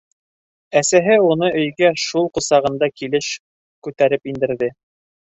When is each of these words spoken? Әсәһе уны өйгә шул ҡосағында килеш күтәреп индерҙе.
Әсәһе 0.79 1.17
уны 1.25 1.49
өйгә 1.59 1.91
шул 2.03 2.25
ҡосағында 2.37 2.89
килеш 3.01 3.27
күтәреп 3.89 4.31
индерҙе. 4.33 4.71